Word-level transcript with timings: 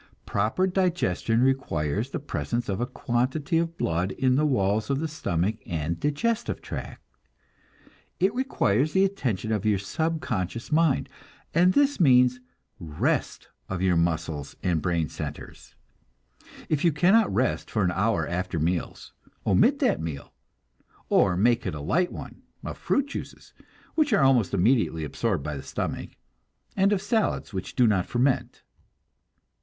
Proper 0.25 0.65
digestion 0.65 1.43
requires 1.43 2.09
the 2.09 2.19
presence 2.19 2.69
of 2.69 2.81
a 2.81 2.87
quantity 2.87 3.59
of 3.59 3.77
blood 3.77 4.13
in 4.13 4.33
the 4.35 4.47
walls 4.47 4.89
of 4.89 4.99
the 4.99 5.07
stomach 5.07 5.57
and 5.67 5.99
digestive 5.99 6.59
tract. 6.59 7.03
It 8.19 8.33
requires 8.33 8.93
the 8.93 9.05
attention 9.05 9.51
of 9.51 9.63
your 9.63 9.77
subconscious 9.77 10.71
mind, 10.71 11.07
and 11.53 11.73
this 11.73 11.99
means 11.99 12.39
rest 12.79 13.49
of 13.69 13.79
muscles 13.79 14.55
and 14.63 14.81
brain 14.81 15.07
centers. 15.07 15.75
If 16.67 16.83
you 16.83 16.91
cannot 16.91 17.31
rest 17.31 17.69
for 17.69 17.83
an 17.83 17.91
hour 17.91 18.27
after 18.27 18.57
meals, 18.59 19.13
omit 19.45 19.77
that 19.81 20.01
meal, 20.01 20.33
or 21.09 21.37
make 21.37 21.67
it 21.67 21.75
a 21.75 21.79
light 21.79 22.11
one, 22.11 22.41
of 22.65 22.75
fruit 22.79 23.05
juices, 23.05 23.53
which 23.93 24.13
are 24.13 24.23
almost 24.23 24.51
immediately 24.51 25.03
absorbed 25.03 25.43
by 25.43 25.55
the 25.55 25.61
stomach, 25.61 26.17
and 26.75 26.91
of 26.91 27.03
salads, 27.03 27.53
which 27.53 27.75
do 27.75 27.85
not 27.85 28.07
ferment. 28.07 28.63